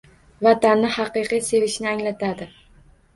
[0.45, 2.49] Vatanni haqiqiy sevishingni anglatadi.